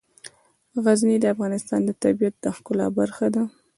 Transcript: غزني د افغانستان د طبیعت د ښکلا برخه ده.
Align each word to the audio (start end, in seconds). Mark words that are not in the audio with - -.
غزني 0.83 1.17
د 1.21 1.25
افغانستان 1.33 1.79
د 1.85 1.89
طبیعت 2.03 2.35
د 2.39 2.45
ښکلا 2.55 2.87
برخه 2.97 3.27
ده. 3.35 3.43